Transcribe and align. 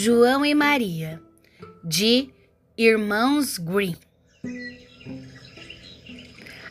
João 0.00 0.46
e 0.46 0.54
Maria, 0.54 1.20
de 1.82 2.30
Irmãos 2.76 3.58
Green. 3.58 3.96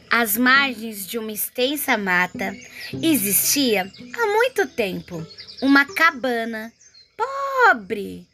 Às 0.10 0.38
margens 0.38 1.05
de 1.05 1.17
uma 1.17 1.33
extensa 1.33 1.97
mata 1.97 2.55
existia 3.03 3.92
há 4.17 4.28
muito 4.28 4.65
tempo 4.69 5.28
uma 5.62 5.83
cabana 5.83 6.71
pobre, 7.17 8.26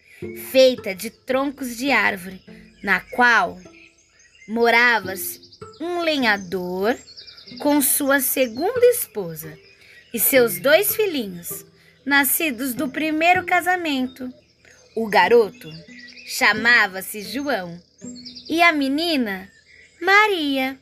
feita 0.51 0.93
de 0.93 1.09
troncos 1.09 1.75
de 1.75 1.89
árvore, 1.89 2.39
na 2.83 2.99
qual 2.99 3.59
morava 4.47 5.15
um 5.81 6.01
lenhador 6.01 6.95
com 7.57 7.81
sua 7.81 8.19
segunda 8.19 8.85
esposa 8.91 9.57
e 10.13 10.19
seus 10.19 10.59
dois 10.59 10.95
filhinhos, 10.95 11.65
nascidos 12.05 12.75
do 12.75 12.87
primeiro 12.89 13.43
casamento. 13.43 14.31
O 14.95 15.07
garoto 15.07 15.71
chamava-se 16.27 17.21
João 17.21 17.81
e 18.47 18.61
a 18.61 18.71
menina 18.71 19.49
Maria. 19.99 20.77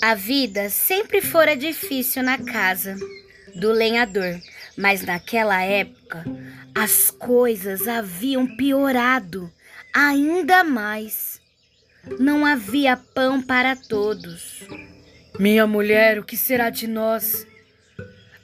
A 0.00 0.14
vida 0.14 0.70
sempre 0.70 1.20
fora 1.20 1.56
difícil 1.56 2.22
na 2.22 2.38
casa 2.38 2.96
do 3.56 3.72
lenhador, 3.72 4.38
mas 4.76 5.02
naquela 5.02 5.60
época 5.62 6.24
as 6.72 7.10
coisas 7.10 7.88
haviam 7.88 8.46
piorado 8.56 9.52
ainda 9.92 10.62
mais. 10.62 11.40
Não 12.20 12.46
havia 12.46 12.96
pão 12.96 13.42
para 13.42 13.74
todos. 13.74 14.62
Minha 15.40 15.66
mulher, 15.66 16.20
o 16.20 16.24
que 16.24 16.36
será 16.36 16.70
de 16.70 16.86
nós? 16.86 17.44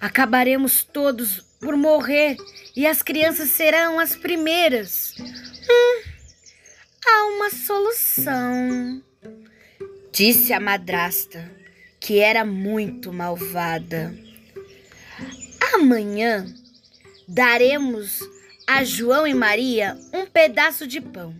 Acabaremos 0.01 0.83
todos 0.83 1.41
por 1.65 1.77
morrer 1.77 2.37
e 2.77 2.87
as 2.87 3.03
crianças 3.03 3.49
serão 3.49 3.99
as 3.99 4.15
primeiras. 4.15 5.15
Hum, 5.19 6.03
há 7.07 7.25
uma 7.29 7.51
solução, 7.51 9.03
disse 10.13 10.53
a 10.53 10.61
madrasta, 10.61 11.51
que 11.99 12.19
era 12.19 12.45
muito 12.45 13.11
malvada. 13.11 14.15
Amanhã 15.73 16.47
daremos 17.27 18.21
a 18.67 18.85
João 18.85 19.27
e 19.27 19.33
Maria 19.33 19.99
um 20.13 20.27
pedaço 20.27 20.87
de 20.87 21.01
pão. 21.01 21.35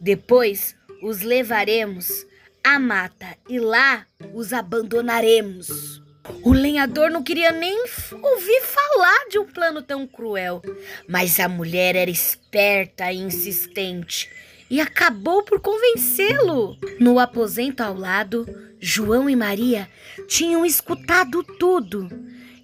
Depois 0.00 0.74
os 1.02 1.20
levaremos 1.20 2.26
à 2.64 2.78
mata 2.78 3.36
e 3.46 3.60
lá 3.60 4.06
os 4.32 4.54
abandonaremos. 4.54 6.05
O 6.42 6.52
lenhador 6.52 7.10
não 7.10 7.22
queria 7.22 7.52
nem 7.52 7.76
ouvir 8.12 8.62
falar 8.62 9.28
de 9.28 9.38
um 9.38 9.44
plano 9.44 9.82
tão 9.82 10.06
cruel, 10.06 10.62
mas 11.08 11.38
a 11.40 11.48
mulher 11.48 11.96
era 11.96 12.10
esperta 12.10 13.12
e 13.12 13.18
insistente 13.18 14.30
e 14.70 14.80
acabou 14.80 15.42
por 15.42 15.60
convencê-lo. 15.60 16.76
No 16.98 17.18
aposento 17.18 17.82
ao 17.82 17.94
lado, 17.94 18.46
João 18.80 19.28
e 19.30 19.36
Maria 19.36 19.88
tinham 20.26 20.64
escutado 20.64 21.42
tudo 21.42 22.08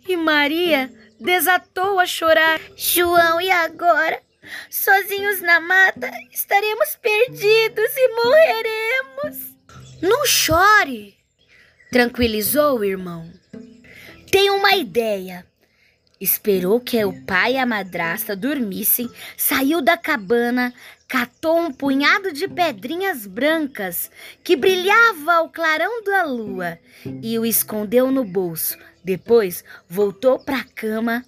e 0.06 0.16
Maria 0.16 0.92
desatou 1.20 2.00
a 2.00 2.06
chorar. 2.06 2.60
João, 2.76 3.40
e 3.40 3.50
agora? 3.50 4.20
Sozinhos 4.68 5.40
na 5.40 5.60
mata, 5.60 6.10
estaremos 6.32 6.96
perdidos 7.00 7.90
e 7.96 8.08
morreremos. 8.08 9.56
Não 10.00 10.26
chore, 10.26 11.16
tranquilizou 11.92 12.80
o 12.80 12.84
irmão. 12.84 13.41
Tenho 14.32 14.56
uma 14.56 14.74
ideia. 14.74 15.46
Esperou 16.18 16.80
que 16.80 17.04
o 17.04 17.12
pai 17.26 17.54
e 17.54 17.58
a 17.58 17.66
madrasta 17.66 18.34
dormissem, 18.34 19.10
saiu 19.36 19.82
da 19.82 19.94
cabana, 19.94 20.72
catou 21.06 21.60
um 21.60 21.70
punhado 21.70 22.32
de 22.32 22.48
pedrinhas 22.48 23.26
brancas 23.26 24.10
que 24.42 24.56
brilhava 24.56 25.34
ao 25.34 25.50
clarão 25.50 26.02
da 26.02 26.22
lua 26.24 26.78
e 27.22 27.38
o 27.38 27.44
escondeu 27.44 28.10
no 28.10 28.24
bolso. 28.24 28.78
Depois 29.04 29.62
voltou 29.86 30.38
para 30.38 30.60
a 30.60 30.64
cama. 30.64 31.22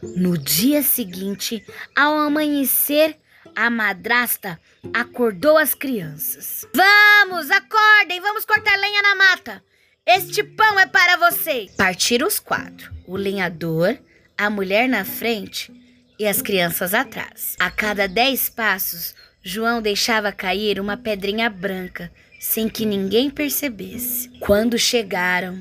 No 0.00 0.38
dia 0.38 0.84
seguinte, 0.84 1.66
ao 1.96 2.16
amanhecer, 2.16 3.18
a 3.56 3.68
madrasta 3.68 4.60
acordou 4.94 5.58
as 5.58 5.74
crianças. 5.74 6.64
Vamos, 6.72 7.50
acordem, 7.50 8.20
vamos 8.20 8.44
cortar 8.44 8.78
lenha 8.78 9.02
na 9.02 9.16
mata. 9.16 9.64
Este 10.08 10.44
pão 10.44 10.78
é 10.78 10.86
para 10.86 11.16
vocês. 11.16 11.72
Partiram 11.72 12.28
os 12.28 12.38
quatro: 12.38 12.94
o 13.08 13.16
lenhador, 13.16 13.98
a 14.38 14.48
mulher 14.48 14.88
na 14.88 15.04
frente 15.04 15.72
e 16.16 16.24
as 16.28 16.40
crianças 16.40 16.94
atrás. 16.94 17.56
A 17.58 17.72
cada 17.72 18.06
dez 18.06 18.48
passos, 18.48 19.16
João 19.42 19.82
deixava 19.82 20.30
cair 20.30 20.78
uma 20.78 20.96
pedrinha 20.96 21.50
branca, 21.50 22.08
sem 22.38 22.68
que 22.68 22.86
ninguém 22.86 23.28
percebesse. 23.28 24.28
Quando 24.38 24.78
chegaram, 24.78 25.58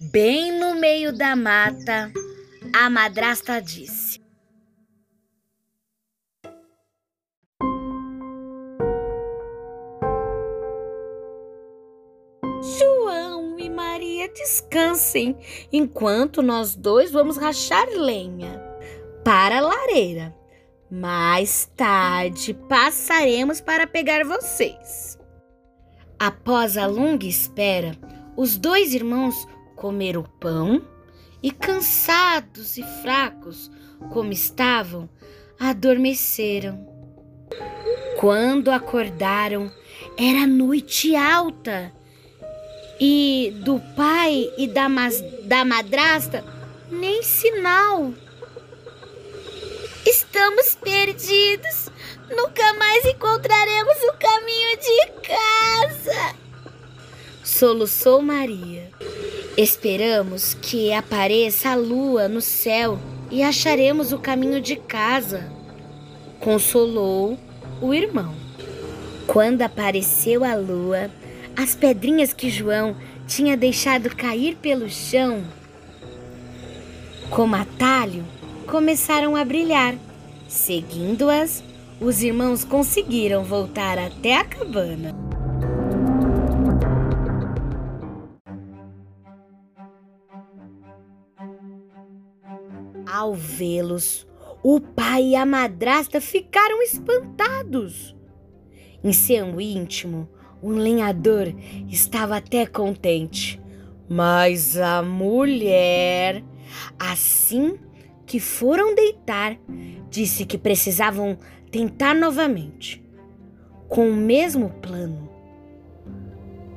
bem 0.00 0.56
no 0.56 0.76
meio 0.76 1.12
da 1.12 1.34
mata, 1.34 2.12
a 2.72 2.88
madrasta 2.88 3.60
disse: 3.60 3.99
descansem, 14.34 15.36
enquanto 15.72 16.42
nós 16.42 16.74
dois 16.74 17.10
vamos 17.10 17.36
rachar 17.36 17.88
lenha 17.88 18.62
para 19.24 19.58
a 19.58 19.60
lareira. 19.60 20.34
Mais 20.90 21.70
tarde 21.76 22.52
passaremos 22.68 23.60
para 23.60 23.86
pegar 23.86 24.24
vocês. 24.24 25.18
Após 26.18 26.76
a 26.76 26.86
longa 26.86 27.26
espera, 27.26 27.96
os 28.36 28.58
dois 28.58 28.92
irmãos 28.92 29.46
comeram 29.76 30.24
pão 30.40 30.82
e, 31.42 31.50
cansados 31.50 32.76
e 32.76 32.82
fracos 33.02 33.70
como 34.12 34.32
estavam, 34.32 35.08
adormeceram. 35.58 36.86
Quando 38.18 38.70
acordaram, 38.70 39.70
era 40.18 40.46
noite 40.46 41.14
alta 41.16 41.92
e 43.00 43.52
do 43.64 43.80
pai 43.96 44.52
e 44.58 44.68
da, 44.68 44.88
mas, 44.88 45.24
da 45.44 45.64
madrasta, 45.64 46.44
nem 46.90 47.22
sinal. 47.22 48.12
Estamos 50.04 50.74
perdidos. 50.74 51.88
Nunca 52.28 52.74
mais 52.74 53.04
encontraremos 53.06 53.96
o 54.02 54.12
caminho 54.18 54.76
de 54.78 55.06
casa. 55.26 56.36
Soluçou 57.42 58.20
Maria. 58.20 58.90
Esperamos 59.56 60.54
que 60.54 60.92
apareça 60.92 61.70
a 61.70 61.74
lua 61.74 62.28
no 62.28 62.40
céu 62.40 62.98
e 63.30 63.42
acharemos 63.42 64.12
o 64.12 64.18
caminho 64.18 64.60
de 64.60 64.76
casa. 64.76 65.50
Consolou 66.38 67.38
o 67.80 67.92
irmão. 67.92 68.34
Quando 69.26 69.62
apareceu 69.62 70.44
a 70.44 70.54
lua, 70.54 71.10
as 71.56 71.74
pedrinhas 71.74 72.32
que 72.32 72.50
João 72.50 72.96
tinha 73.26 73.56
deixado 73.56 74.14
cair 74.14 74.56
pelo 74.56 74.88
chão, 74.88 75.44
como 77.30 77.54
atalho, 77.54 78.24
começaram 78.66 79.36
a 79.36 79.44
brilhar. 79.44 79.94
Seguindo-as, 80.48 81.62
os 82.00 82.22
irmãos 82.22 82.64
conseguiram 82.64 83.44
voltar 83.44 83.98
até 83.98 84.36
a 84.36 84.44
cabana. 84.44 85.14
Ao 93.06 93.32
vê-los, 93.32 94.26
o 94.62 94.80
pai 94.80 95.22
e 95.22 95.36
a 95.36 95.46
madrasta 95.46 96.20
ficaram 96.20 96.82
espantados. 96.82 98.16
Em 99.04 99.12
seu 99.12 99.60
íntimo, 99.60 100.28
o 100.62 100.70
lenhador 100.70 101.52
estava 101.88 102.36
até 102.36 102.66
contente, 102.66 103.60
mas 104.08 104.76
a 104.76 105.02
mulher, 105.02 106.42
assim 106.98 107.78
que 108.26 108.38
foram 108.38 108.94
deitar, 108.94 109.56
disse 110.08 110.44
que 110.44 110.58
precisavam 110.58 111.38
tentar 111.70 112.14
novamente, 112.14 113.04
com 113.88 114.10
o 114.10 114.14
mesmo 114.14 114.70
plano. 114.80 115.28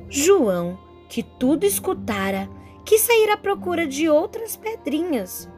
João, 0.08 0.78
que 1.08 1.22
tudo 1.22 1.64
escutara, 1.64 2.48
quis 2.84 3.00
sair 3.00 3.30
à 3.30 3.36
procura 3.36 3.86
de 3.86 4.08
outras 4.08 4.56
pedrinhas, 4.56 5.48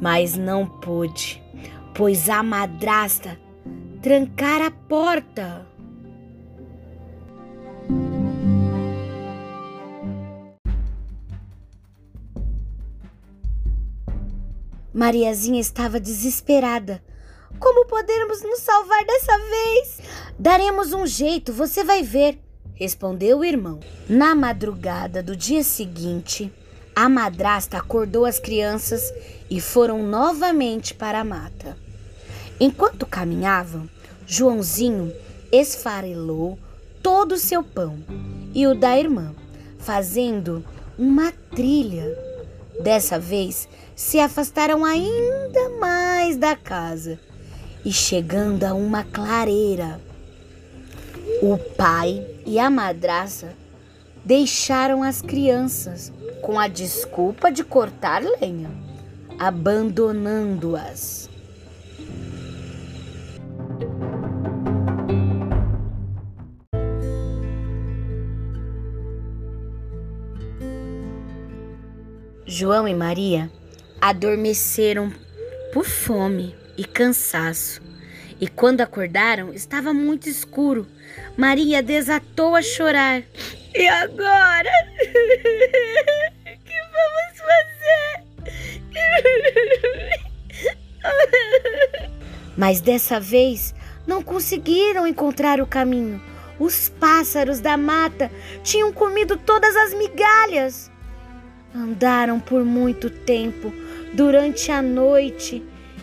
mas 0.00 0.36
não 0.36 0.66
pôde, 0.66 1.42
pois 1.94 2.28
a 2.28 2.42
madrasta 2.42 3.38
trancara 4.00 4.66
a 4.66 4.70
porta. 4.70 5.66
Mariazinha 14.98 15.60
estava 15.60 16.00
desesperada, 16.00 17.00
Como 17.60 17.86
podemos 17.86 18.42
nos 18.42 18.58
salvar 18.58 19.04
dessa 19.04 19.38
vez? 19.38 20.00
Daremos 20.36 20.92
um 20.92 21.06
jeito, 21.06 21.52
você 21.52 21.84
vai 21.84 22.02
ver, 22.02 22.40
respondeu 22.74 23.38
o 23.38 23.44
irmão. 23.44 23.78
Na 24.08 24.34
madrugada 24.34 25.22
do 25.22 25.36
dia 25.36 25.62
seguinte, 25.62 26.52
a 26.96 27.08
madrasta 27.08 27.78
acordou 27.78 28.24
as 28.24 28.40
crianças 28.40 29.14
e 29.48 29.60
foram 29.60 30.02
novamente 30.02 30.92
para 30.94 31.20
a 31.20 31.24
mata. 31.24 31.76
Enquanto 32.58 33.06
caminhavam, 33.06 33.88
Joãozinho 34.26 35.12
esfarelou 35.52 36.58
todo 37.00 37.32
o 37.36 37.38
seu 37.38 37.62
pão 37.62 38.02
e 38.52 38.66
o 38.66 38.74
da 38.74 38.98
irmã, 38.98 39.32
fazendo 39.78 40.64
uma 40.98 41.30
trilha. 41.54 42.27
Dessa 42.80 43.18
vez, 43.18 43.68
se 43.96 44.20
afastaram 44.20 44.84
ainda 44.84 45.68
mais 45.80 46.36
da 46.36 46.54
casa 46.54 47.18
e 47.84 47.92
chegando 47.92 48.64
a 48.64 48.74
uma 48.74 49.02
clareira. 49.02 50.00
O 51.42 51.58
pai 51.58 52.24
e 52.46 52.58
a 52.58 52.70
madraça 52.70 53.52
deixaram 54.24 55.02
as 55.02 55.20
crianças 55.20 56.12
com 56.42 56.58
a 56.58 56.68
desculpa 56.68 57.50
de 57.50 57.64
cortar 57.64 58.22
lenha, 58.22 58.70
abandonando-as. 59.38 61.27
João 72.50 72.88
e 72.88 72.94
Maria 72.94 73.52
adormeceram 74.00 75.12
por 75.70 75.84
fome 75.84 76.56
e 76.78 76.84
cansaço. 76.84 77.82
E 78.40 78.48
quando 78.48 78.80
acordaram, 78.80 79.52
estava 79.52 79.92
muito 79.92 80.30
escuro. 80.30 80.86
Maria 81.36 81.82
desatou 81.82 82.56
a 82.56 82.62
chorar. 82.62 83.22
E 83.74 83.86
agora? 83.86 84.70
O 84.96 85.04
que 86.64 86.80
vamos 86.96 87.38
fazer? 87.38 88.24
Mas 92.56 92.80
dessa 92.80 93.20
vez 93.20 93.74
não 94.06 94.22
conseguiram 94.22 95.06
encontrar 95.06 95.60
o 95.60 95.66
caminho. 95.66 96.18
Os 96.58 96.88
pássaros 96.88 97.60
da 97.60 97.76
mata 97.76 98.32
tinham 98.62 98.90
comido 98.90 99.36
todas 99.36 99.76
as 99.76 99.92
migalhas. 99.92 100.90
Andaram 101.78 102.40
por 102.40 102.64
muito 102.64 103.08
tempo 103.08 103.72
durante 104.12 104.72
a 104.72 104.82
noite 104.82 105.62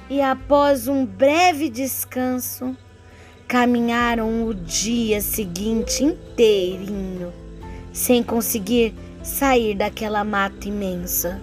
e, 0.09 0.21
após 0.21 0.87
um 0.87 1.05
breve 1.05 1.69
descanso, 1.69 2.77
caminharam 3.45 4.47
o 4.47 4.53
dia 4.53 5.19
seguinte 5.19 6.01
inteirinho, 6.01 7.33
sem 7.91 8.23
conseguir 8.23 8.95
sair 9.21 9.75
daquela 9.75 10.23
mata 10.23 10.69
imensa. 10.69 11.41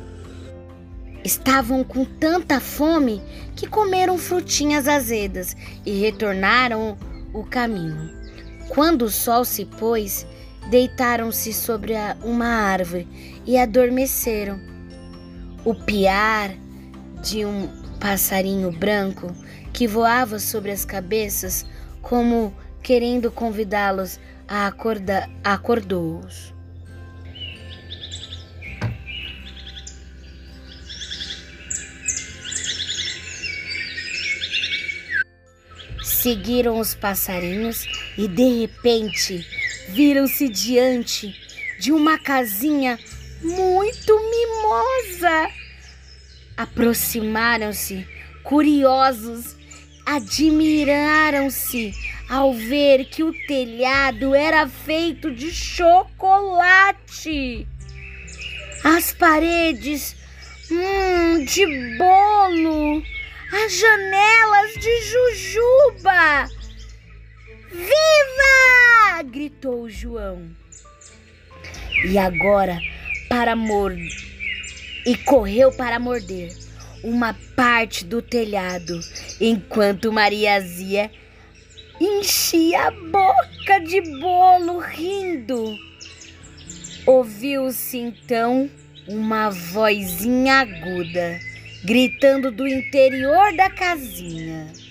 Estavam 1.22 1.84
com 1.84 2.02
tanta 2.02 2.58
fome 2.58 3.20
que 3.54 3.66
comeram 3.66 4.16
frutinhas 4.16 4.88
azedas 4.88 5.54
e 5.84 6.00
retornaram 6.00 6.96
o 7.34 7.44
caminho. 7.44 8.10
Quando 8.70 9.02
o 9.02 9.10
sol 9.10 9.44
se 9.44 9.66
pôs, 9.66 10.26
deitaram-se 10.70 11.52
sobre 11.52 11.94
uma 12.22 12.46
árvore 12.46 13.08
e 13.46 13.58
adormeceram. 13.58 14.60
O 15.64 15.74
piar 15.74 16.50
de 17.22 17.44
um 17.44 17.68
passarinho 18.00 18.72
branco 18.72 19.34
que 19.72 19.86
voava 19.86 20.38
sobre 20.38 20.70
as 20.70 20.84
cabeças 20.84 21.64
como 22.00 22.52
querendo 22.82 23.30
convidá-los 23.30 24.18
a 24.48 24.66
acordar, 24.66 25.30
acordou-os. 25.44 26.52
Seguiram 36.02 36.78
os 36.78 36.94
passarinhos 36.94 37.84
e 38.16 38.28
de 38.28 38.60
repente 38.60 39.44
viram-se 39.88 40.48
diante 40.48 41.34
de 41.78 41.92
uma 41.92 42.18
casinha 42.18 42.98
muito 43.42 44.18
mimosa. 44.30 45.50
Aproximaram-se, 46.56 48.06
curiosos, 48.42 49.56
admiraram-se 50.06 51.92
ao 52.28 52.54
ver 52.54 53.04
que 53.06 53.22
o 53.22 53.32
telhado 53.46 54.34
era 54.34 54.68
feito 54.68 55.30
de 55.30 55.50
chocolate. 55.50 56.06
As 58.84 59.12
paredes, 59.12 60.16
hum, 60.70 61.44
de 61.44 61.66
bolo, 61.98 63.02
as 63.52 63.72
janelas 63.78 64.72
de 64.74 65.02
jujuba. 65.02 66.61
Viva! 67.72 69.22
gritou 69.24 69.88
João. 69.88 70.50
E 72.04 72.18
agora, 72.18 72.78
para 73.28 73.56
morder 73.56 74.10
e 75.06 75.16
correu 75.16 75.72
para 75.72 75.98
morder 75.98 76.52
uma 77.02 77.34
parte 77.56 78.04
do 78.04 78.22
telhado, 78.22 79.00
enquanto 79.40 80.12
Mariazia 80.12 81.10
enchia 82.00 82.88
a 82.88 82.90
boca 82.90 83.80
de 83.80 84.00
bolo 84.20 84.78
rindo. 84.78 85.76
Ouviu-se 87.06 87.98
então 87.98 88.70
uma 89.08 89.50
vozinha 89.50 90.60
aguda 90.60 91.40
gritando 91.84 92.52
do 92.52 92.66
interior 92.66 93.56
da 93.56 93.68
casinha. 93.68 94.81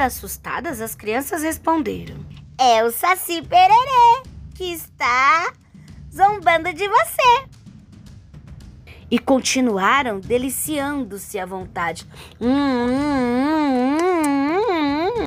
Nada 0.00 0.06
assustadas, 0.06 0.80
as 0.80 0.94
crianças 0.94 1.42
responderam: 1.42 2.24
É 2.58 2.82
o 2.82 2.90
Saci 2.90 3.42
Pererê 3.42 4.22
que 4.54 4.72
está 4.72 5.52
zombando 6.10 6.72
de 6.72 6.88
você. 6.88 7.44
E 9.10 9.18
continuaram 9.18 10.18
deliciando-se 10.18 11.38
à 11.38 11.44
vontade. 11.44 12.06
Hum, 12.40 12.88
hum, 12.88 13.98
hum, 14.70 15.26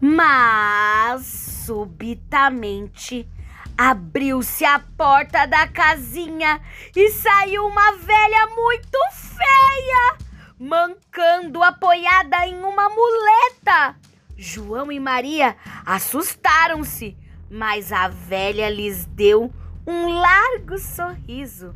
Mas 0.00 1.26
subitamente 1.66 3.28
abriu-se 3.76 4.64
a 4.64 4.78
porta 4.96 5.44
da 5.44 5.66
casinha 5.66 6.60
e 6.94 7.10
saiu 7.10 7.66
uma 7.66 7.96
velha 7.96 8.46
muito 8.54 8.98
feia 9.10 10.23
mancando 10.58 11.62
apoiada 11.62 12.46
em 12.46 12.62
uma 12.62 12.88
muleta. 12.88 13.96
João 14.36 14.90
e 14.90 14.98
Maria 14.98 15.56
assustaram-se, 15.84 17.16
mas 17.50 17.92
a 17.92 18.08
velha 18.08 18.68
lhes 18.68 19.06
deu 19.06 19.52
um 19.86 20.08
largo 20.08 20.78
sorriso, 20.78 21.74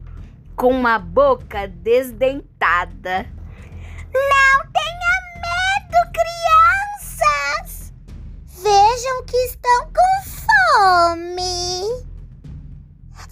com 0.56 0.70
uma 0.70 0.98
boca 0.98 1.68
desdentada. 1.68 3.26
Não 4.12 4.72
tenha 4.72 5.12
medo, 5.42 6.12
crianças! 6.12 7.92
Vejam 8.46 9.24
que 9.26 9.36
estão 9.44 9.92
com 9.92 10.30
fome. 10.74 12.06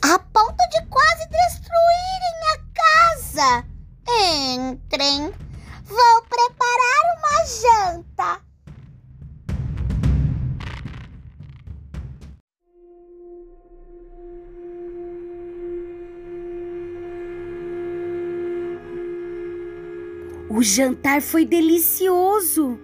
A 0.02 0.18
ponto 0.18 0.68
de 0.70 0.86
quase 0.86 1.28
destruírem 1.28 2.36
a 2.54 2.58
casa. 2.74 3.75
Entrem 4.08 5.32
Vou 5.84 6.22
preparar 6.28 7.02
uma 7.16 7.44
janta. 7.46 8.40
O 20.48 20.62
jantar 20.62 21.20
foi 21.20 21.44
delicioso. 21.44 22.78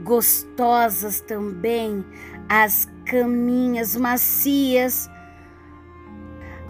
Gostosas 0.00 1.20
também 1.20 2.04
as 2.48 2.88
caminhas 3.04 3.96
macias, 3.96 5.10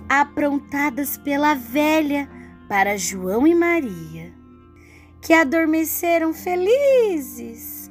aprontadas 0.08 1.18
pela 1.18 1.54
velha 1.54 2.37
para 2.68 2.98
João 2.98 3.46
e 3.46 3.54
Maria. 3.54 4.36
que 5.20 5.32
adormeceram 5.32 6.32
felizes. 6.32 7.90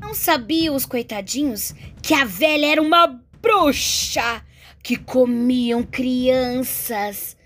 Não 0.00 0.12
sabiam 0.12 0.74
os 0.74 0.84
coitadinhos 0.84 1.72
que 2.02 2.12
a 2.12 2.24
velha 2.24 2.72
era 2.72 2.82
uma 2.82 3.06
bruxa 3.40 4.44
que 4.82 4.96
comiam 4.96 5.84
crianças. 5.84 7.36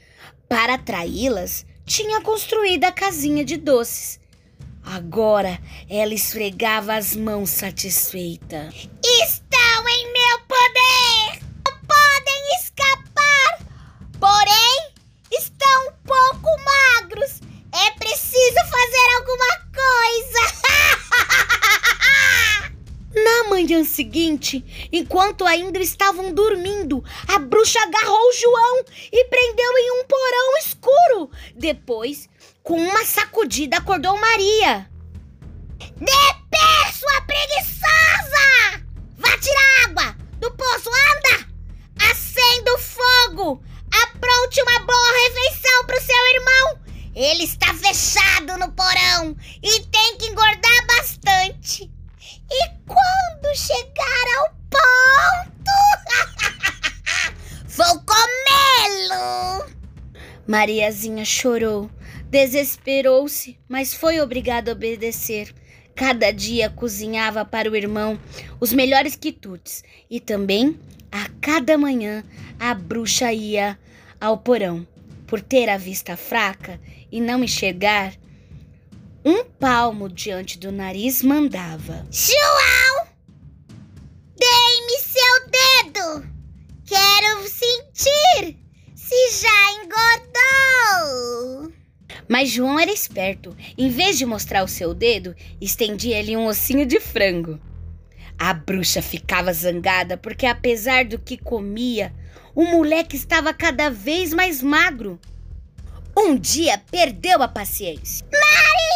Para 0.48 0.74
atraí-las, 0.74 1.66
tinha 1.84 2.22
construído 2.22 2.84
a 2.84 2.92
casinha 2.92 3.44
de 3.44 3.58
doces. 3.58 4.21
Agora 4.84 5.58
ela 5.88 6.14
esfregava 6.14 6.94
as 6.94 7.14
mãos 7.16 7.50
satisfeita. 7.50 8.68
Estão 9.04 9.88
em 9.88 10.12
meu 10.12 10.38
poder! 10.46 11.42
Não 11.66 11.78
podem 11.86 12.56
escapar! 12.60 13.58
Porém, 14.18 14.92
estão 15.32 15.88
um 15.88 15.92
pouco 16.04 16.48
magros. 16.64 17.40
É 17.72 17.90
preciso 17.92 18.58
fazer 18.70 19.16
alguma 19.16 19.56
coisa! 19.72 20.52
Na 23.24 23.44
manhã 23.48 23.84
seguinte, 23.84 24.64
enquanto 24.90 25.44
ainda 25.44 25.78
estavam 25.78 26.32
dormindo, 26.32 27.04
a 27.28 27.38
bruxa 27.38 27.78
agarrou 27.80 28.32
João 28.32 28.84
e 29.12 29.24
prendeu 29.26 29.78
em 29.78 30.00
um 30.00 30.04
porão 30.04 30.56
escuro. 30.58 31.30
Depois, 31.54 32.28
com 32.62 32.80
uma 32.80 33.04
sacudida, 33.04 33.76
acordou 33.76 34.18
Maria. 34.18 34.90
De 35.78 36.34
pé, 36.50 36.92
sua 36.92 37.20
preguiçosa! 37.22 38.82
Vá 39.18 39.38
tirar 39.38 39.84
água 39.84 40.16
do 40.40 40.50
poço, 40.52 40.90
anda! 40.90 41.46
Acenda 42.10 42.74
o 42.74 42.78
fogo! 42.78 43.62
Apronte 44.02 44.62
uma 44.62 44.78
boa 44.80 45.12
refeição 45.24 45.86
para 45.86 45.98
o 45.98 46.02
seu 46.02 46.26
irmão! 46.34 46.82
Ele 47.14 47.44
está 47.44 47.74
fechado 47.74 48.58
no 48.58 48.72
porão 48.72 49.36
e 49.62 49.80
tem 49.86 50.16
que 50.16 50.26
engordar 50.26 50.86
bastante. 50.86 52.01
E 52.50 52.68
quando 52.86 53.56
chegar 53.56 54.26
ao 54.38 54.48
ponto, 54.70 55.70
vou 57.66 58.02
comê-lo! 58.04 59.66
Mariazinha 60.46 61.24
chorou, 61.24 61.90
desesperou-se, 62.30 63.58
mas 63.68 63.94
foi 63.94 64.20
obrigada 64.20 64.70
a 64.70 64.74
obedecer. 64.74 65.54
Cada 65.94 66.30
dia 66.30 66.70
cozinhava 66.70 67.44
para 67.44 67.70
o 67.70 67.76
irmão 67.76 68.18
os 68.58 68.72
melhores 68.72 69.14
quitutes 69.14 69.84
e 70.10 70.18
também 70.18 70.78
a 71.10 71.28
cada 71.40 71.76
manhã 71.76 72.24
a 72.58 72.74
bruxa 72.74 73.32
ia 73.32 73.78
ao 74.20 74.38
porão. 74.38 74.86
Por 75.26 75.40
ter 75.40 75.68
a 75.68 75.76
vista 75.76 76.16
fraca 76.16 76.80
e 77.10 77.20
não 77.20 77.44
enxergar, 77.44 78.14
um 79.24 79.44
palmo 79.44 80.08
diante 80.08 80.58
do 80.58 80.72
nariz 80.72 81.22
mandava: 81.22 82.06
João! 82.10 83.06
Dei-me 84.38 84.98
seu 85.00 85.46
dedo! 85.50 86.26
Quero 86.84 87.48
sentir 87.48 88.56
se 88.94 89.42
já 89.42 89.72
engordou! 89.82 91.72
Mas 92.28 92.50
João 92.50 92.78
era 92.78 92.90
esperto. 92.90 93.56
Em 93.76 93.88
vez 93.88 94.18
de 94.18 94.26
mostrar 94.26 94.64
o 94.64 94.68
seu 94.68 94.94
dedo, 94.94 95.34
estendia-lhe 95.60 96.36
um 96.36 96.46
ossinho 96.46 96.86
de 96.86 96.98
frango. 96.98 97.60
A 98.38 98.52
bruxa 98.52 99.00
ficava 99.00 99.52
zangada 99.52 100.16
porque, 100.16 100.46
apesar 100.46 101.04
do 101.04 101.18
que 101.18 101.36
comia, 101.36 102.12
o 102.54 102.64
moleque 102.64 103.16
estava 103.16 103.54
cada 103.54 103.90
vez 103.90 104.32
mais 104.32 104.62
magro. 104.62 105.20
Um 106.16 106.36
dia 106.36 106.78
perdeu 106.90 107.42
a 107.42 107.48
paciência. 107.48 108.26
Maria! 108.32 108.91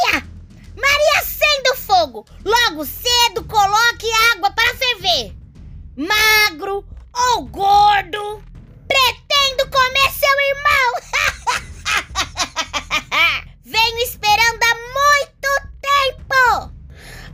Maria, 0.76 1.18
acenda 1.18 1.72
o 1.72 1.76
fogo! 1.76 2.26
Logo 2.44 2.84
cedo 2.84 3.44
coloque 3.44 4.06
água 4.34 4.50
para 4.50 4.74
ferver. 4.74 5.34
Magro 5.96 6.84
ou 7.12 7.46
gordo, 7.46 8.42
pretendo 8.86 9.70
comer 9.70 10.10
seu 10.12 10.40
irmão. 10.50 10.92
Venho 13.64 13.98
esperando 14.00 14.62
há 14.62 14.74
muito 14.74 15.48
tempo. 15.80 16.72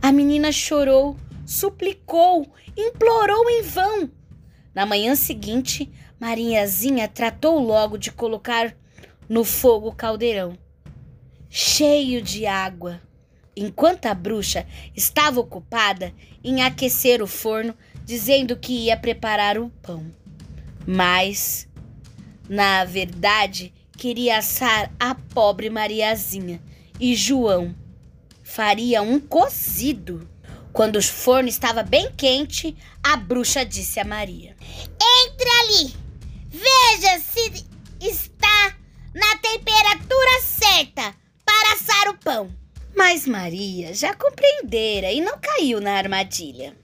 A 0.01 0.11
menina 0.11 0.51
chorou, 0.51 1.17
suplicou, 1.45 2.47
implorou 2.77 3.49
em 3.49 3.61
vão. 3.61 4.09
Na 4.73 4.85
manhã 4.85 5.15
seguinte, 5.15 5.91
Mariazinha 6.19 7.07
tratou 7.07 7.59
logo 7.59 7.97
de 7.97 8.11
colocar 8.11 8.73
no 9.27 9.43
fogo 9.43 9.89
o 9.89 9.95
caldeirão, 9.95 10.57
cheio 11.49 12.21
de 12.21 12.45
água, 12.45 13.01
enquanto 13.55 14.05
a 14.05 14.13
bruxa 14.13 14.65
estava 14.95 15.39
ocupada 15.39 16.13
em 16.43 16.61
aquecer 16.61 17.21
o 17.21 17.27
forno, 17.27 17.75
dizendo 18.03 18.57
que 18.57 18.85
ia 18.85 18.97
preparar 18.97 19.57
o 19.57 19.69
pão. 19.81 20.05
Mas, 20.85 21.67
na 22.49 22.83
verdade, 22.83 23.73
queria 23.97 24.37
assar 24.37 24.91
a 24.99 25.15
pobre 25.15 25.69
Mariazinha 25.69 26.61
e 26.99 27.15
João 27.15 27.75
faria 28.43 29.01
um 29.01 29.19
cozido. 29.19 30.29
Quando 30.71 30.97
o 30.97 31.03
forno 31.03 31.47
estava 31.47 31.83
bem 31.83 32.11
quente, 32.15 32.75
a 33.01 33.15
bruxa 33.15 33.65
disse 33.65 33.99
a 33.99 34.05
Maria: 34.05 34.55
Entre 34.61 35.49
ali, 35.61 35.95
veja 36.49 37.19
se 37.19 37.65
está 38.01 38.75
na 39.13 39.37
temperatura 39.37 40.41
certa 40.41 41.15
para 41.45 41.73
assar 41.73 42.09
o 42.09 42.17
pão. 42.17 42.62
Mas 42.95 43.27
Maria 43.27 43.93
já 43.93 44.13
compreendera 44.13 45.11
e 45.11 45.19
não 45.19 45.37
caiu 45.39 45.81
na 45.81 45.93
armadilha. 45.93 46.75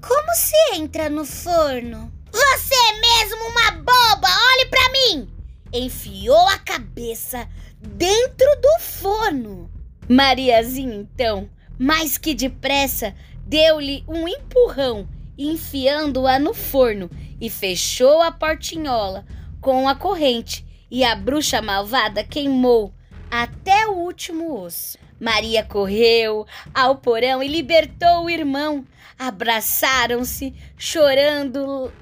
Como 0.00 0.34
se 0.34 0.56
entra 0.74 1.08
no 1.08 1.24
forno? 1.24 2.12
Você 2.32 2.74
é 2.74 3.00
mesmo 3.00 3.48
uma 3.48 3.70
boba! 3.70 4.28
Olhe 4.52 4.66
para 4.66 4.92
mim! 4.92 5.28
Enfiou 5.72 6.48
a 6.48 6.58
cabeça 6.58 7.48
dentro 7.80 8.46
do 8.60 8.80
forno. 8.80 9.70
Mariazinha, 10.08 10.94
então, 10.94 11.48
mais 11.78 12.18
que 12.18 12.34
depressa, 12.34 13.14
deu-lhe 13.46 14.04
um 14.06 14.28
empurrão, 14.28 15.08
enfiando-a 15.38 16.38
no 16.38 16.54
forno 16.54 17.10
e 17.40 17.50
fechou 17.50 18.22
a 18.22 18.30
portinhola 18.30 19.24
com 19.60 19.88
a 19.88 19.94
corrente. 19.94 20.64
E 20.90 21.02
a 21.04 21.16
bruxa 21.16 21.60
malvada 21.60 22.22
queimou 22.22 22.94
até 23.30 23.86
o 23.88 23.94
último 23.94 24.60
osso. 24.62 25.05
Maria 25.20 25.64
correu 25.64 26.46
ao 26.74 26.96
porão 26.96 27.42
e 27.42 27.48
libertou 27.48 28.24
o 28.24 28.30
irmão. 28.30 28.84
Abraçaram-se, 29.18 30.54
chorando 30.76 31.92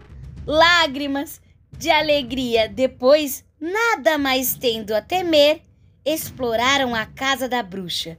lágrimas 0.46 1.40
de 1.76 1.90
alegria. 1.90 2.68
Depois, 2.68 3.44
nada 3.60 4.18
mais 4.18 4.54
tendo 4.54 4.94
a 4.94 5.00
temer, 5.00 5.60
exploraram 6.04 6.94
a 6.94 7.06
casa 7.06 7.48
da 7.48 7.62
bruxa. 7.62 8.18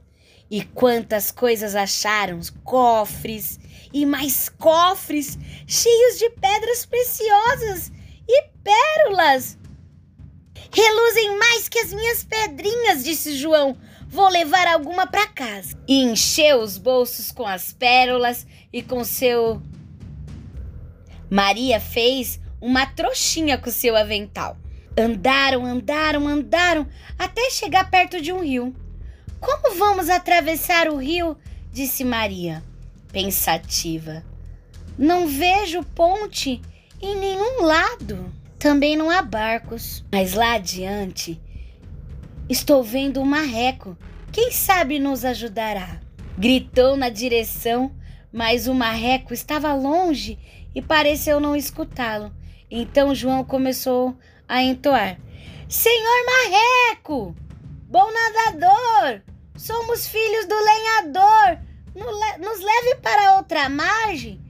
E 0.50 0.62
quantas 0.62 1.30
coisas 1.30 1.74
acharam! 1.74 2.40
Cofres 2.62 3.58
e 3.92 4.06
mais 4.06 4.48
cofres 4.48 5.38
cheios 5.66 6.18
de 6.18 6.30
pedras 6.30 6.86
preciosas 6.86 7.90
e 8.28 8.44
pérolas. 8.62 9.58
Reluzem 10.72 11.38
mais 11.38 11.68
que 11.68 11.78
as 11.78 11.92
minhas 11.92 12.24
pedrinhas, 12.24 13.04
disse 13.04 13.36
João. 13.36 13.76
Vou 14.08 14.28
levar 14.28 14.66
alguma 14.68 15.06
para 15.06 15.26
casa. 15.26 15.76
E 15.86 16.02
encheu 16.02 16.60
os 16.60 16.78
bolsos 16.78 17.32
com 17.32 17.46
as 17.46 17.72
pérolas 17.72 18.46
e 18.72 18.82
com 18.82 19.04
seu. 19.04 19.60
Maria 21.28 21.80
fez 21.80 22.40
uma 22.60 22.86
trouxinha 22.86 23.58
com 23.58 23.70
seu 23.70 23.96
avental. 23.96 24.56
Andaram, 24.98 25.64
andaram, 25.66 26.26
andaram 26.26 26.86
até 27.18 27.50
chegar 27.50 27.90
perto 27.90 28.20
de 28.20 28.32
um 28.32 28.40
rio. 28.40 28.74
Como 29.40 29.76
vamos 29.76 30.08
atravessar 30.08 30.88
o 30.88 30.96
rio? 30.96 31.36
disse 31.70 32.04
Maria, 32.04 32.62
pensativa. 33.12 34.24
Não 34.96 35.26
vejo 35.26 35.82
ponte 35.82 36.62
em 37.02 37.16
nenhum 37.16 37.62
lado. 37.62 38.32
Também 38.58 38.96
não 38.96 39.10
há 39.10 39.20
barcos. 39.20 40.02
Mas 40.10 40.32
lá 40.32 40.54
adiante 40.54 41.38
estou 42.48 42.82
vendo 42.82 43.20
um 43.20 43.24
marreco. 43.24 43.96
Quem 44.32 44.50
sabe 44.52 44.98
nos 44.98 45.24
ajudará? 45.24 46.00
Gritou 46.38 46.96
na 46.96 47.08
direção, 47.08 47.94
mas 48.32 48.68
o 48.68 48.74
marreco 48.74 49.32
estava 49.32 49.74
longe 49.74 50.38
e 50.74 50.82
pareceu 50.82 51.40
não 51.40 51.56
escutá-lo. 51.56 52.32
Então 52.70 53.14
João 53.14 53.44
começou 53.44 54.16
a 54.48 54.62
entoar: 54.62 55.18
Senhor 55.68 56.26
Marreco, 56.26 57.34
bom 57.88 58.08
nadador, 58.12 59.22
somos 59.56 60.06
filhos 60.06 60.46
do 60.46 60.54
lenhador, 60.54 61.58
nos 62.38 62.60
leve 62.60 62.96
para 63.02 63.36
outra 63.36 63.68
margem, 63.68 64.40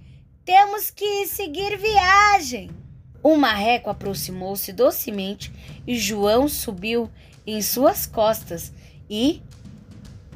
temos 0.44 0.90
que 0.90 1.26
seguir 1.26 1.76
viagem. 1.78 2.70
O 3.22 3.36
marreco 3.36 3.90
aproximou-se 3.90 4.72
docemente 4.72 5.52
e 5.86 5.98
João 5.98 6.48
subiu 6.48 7.10
em 7.46 7.62
suas 7.62 8.06
costas 8.06 8.72
e 9.08 9.42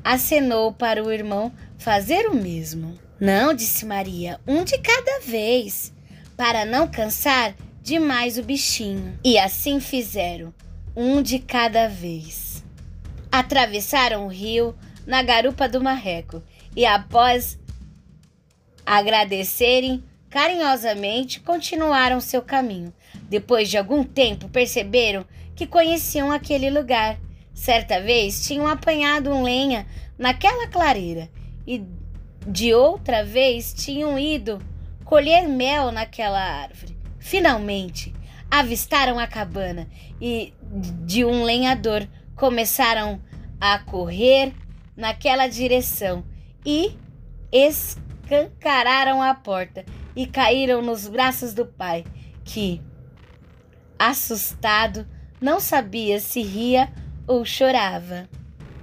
acenou 0.04 0.72
para 0.72 1.02
o 1.02 1.12
irmão 1.12 1.52
fazer 1.78 2.26
o 2.28 2.34
mesmo. 2.34 2.98
Não, 3.18 3.52
disse 3.52 3.84
Maria, 3.84 4.40
um 4.46 4.64
de 4.64 4.78
cada 4.78 5.20
vez, 5.20 5.92
para 6.36 6.64
não 6.64 6.88
cansar 6.88 7.54
demais 7.82 8.38
o 8.38 8.42
bichinho. 8.42 9.18
E 9.24 9.38
assim 9.38 9.80
fizeram, 9.80 10.54
um 10.96 11.20
de 11.20 11.38
cada 11.38 11.88
vez. 11.88 12.64
Atravessaram 13.30 14.26
o 14.26 14.28
rio 14.28 14.74
na 15.06 15.22
garupa 15.22 15.68
do 15.68 15.82
marreco 15.82 16.42
e, 16.74 16.86
após 16.86 17.58
agradecerem 18.86 20.02
carinhosamente, 20.28 21.40
continuaram 21.40 22.20
seu 22.20 22.40
caminho. 22.40 22.92
Depois 23.28 23.68
de 23.68 23.76
algum 23.76 24.02
tempo, 24.02 24.48
perceberam 24.48 25.26
que 25.60 25.66
conheciam 25.66 26.32
aquele 26.32 26.70
lugar. 26.70 27.18
Certa 27.52 28.00
vez 28.00 28.46
tinham 28.46 28.66
apanhado 28.66 29.28
um 29.28 29.42
lenha 29.42 29.86
naquela 30.16 30.66
clareira 30.68 31.28
e 31.66 31.84
de 32.46 32.72
outra 32.72 33.22
vez 33.26 33.74
tinham 33.74 34.18
ido 34.18 34.58
colher 35.04 35.46
mel 35.46 35.92
naquela 35.92 36.40
árvore. 36.40 36.96
Finalmente, 37.18 38.14
avistaram 38.50 39.18
a 39.18 39.26
cabana 39.26 39.86
e 40.18 40.54
de 41.04 41.26
um 41.26 41.44
lenhador 41.44 42.08
começaram 42.34 43.20
a 43.60 43.80
correr 43.80 44.54
naquela 44.96 45.46
direção 45.46 46.24
e 46.64 46.96
escancararam 47.52 49.20
a 49.22 49.34
porta 49.34 49.84
e 50.16 50.26
caíram 50.26 50.80
nos 50.80 51.06
braços 51.06 51.52
do 51.52 51.66
pai, 51.66 52.06
que, 52.44 52.80
assustado, 53.98 55.06
não 55.40 55.58
sabia 55.58 56.20
se 56.20 56.42
ria 56.42 56.92
ou 57.26 57.44
chorava. 57.44 58.28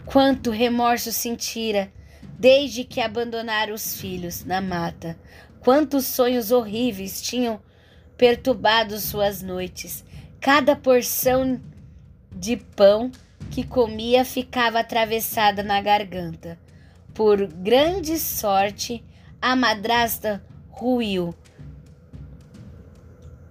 Quanto 0.05 0.51
remorso 0.51 1.11
sentira 1.11 1.91
desde 2.39 2.83
que 2.83 3.01
abandonaram 3.01 3.73
os 3.73 3.99
filhos 3.99 4.43
na 4.45 4.61
mata. 4.61 5.17
Quantos 5.59 6.05
sonhos 6.05 6.51
horríveis 6.51 7.21
tinham 7.21 7.59
perturbado 8.17 8.97
suas 8.99 9.41
noites. 9.41 10.03
Cada 10.39 10.75
porção 10.75 11.59
de 12.31 12.57
pão 12.57 13.11
que 13.51 13.63
comia 13.63 14.23
ficava 14.23 14.79
atravessada 14.79 15.63
na 15.63 15.81
garganta. 15.81 16.57
Por 17.13 17.47
grande 17.47 18.17
sorte, 18.17 19.03
a 19.41 19.55
madrasta 19.55 20.43
ruiu, 20.69 21.33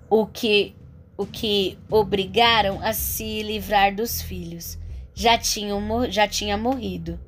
o 0.09 0.27
que 0.27 0.75
o 1.17 1.25
que 1.27 1.79
obrigaram 1.91 2.81
a 2.83 2.93
se 2.93 3.43
livrar 3.43 3.95
dos 3.95 4.21
filhos. 4.21 4.79
Já, 5.15 5.39
tinham, 5.39 5.81
já 6.11 6.29
tinha 6.29 6.57
morrido. 6.57 7.19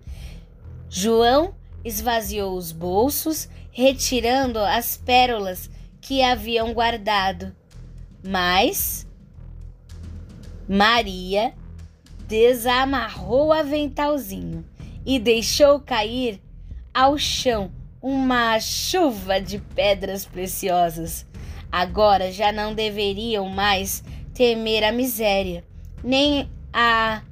João 0.91 1.55
esvaziou 1.85 2.57
os 2.57 2.73
bolsos, 2.73 3.49
retirando 3.71 4.59
as 4.59 4.97
pérolas 4.97 5.71
que 6.01 6.23
haviam 6.23 6.73
guardado. 6.75 7.55
Mas 8.23 9.07
Maria 10.69 11.55
desamarrou 12.27 13.47
o 13.47 13.53
aventalzinho 13.53 14.65
e 15.07 15.19
deixou 15.19 15.81
cair 15.81 16.43
ao 16.93 17.17
chão 17.17 17.73
uma 18.03 18.61
chuva 18.61 19.41
de 19.41 19.59
pedras 19.59 20.25
preciosas. 20.25 21.27
Agora 21.71 22.33
já 22.33 22.51
não 22.51 22.75
deveriam 22.75 23.49
mais 23.49 24.03
temer 24.35 24.85
a 24.85 24.93
miséria, 24.93 25.65
nem 26.03 26.51
a 26.73 27.23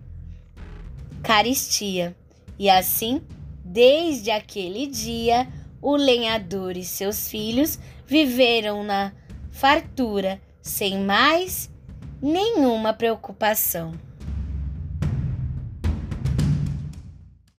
caristia. 1.22 2.16
E 2.58 2.70
assim, 2.70 3.22
desde 3.64 4.30
aquele 4.30 4.86
dia, 4.86 5.48
o 5.80 5.96
lenhador 5.96 6.76
e 6.76 6.84
seus 6.84 7.28
filhos 7.28 7.78
viveram 8.06 8.82
na 8.82 9.12
fartura, 9.50 10.40
sem 10.60 10.98
mais 10.98 11.70
nenhuma 12.20 12.92
preocupação. 12.92 13.92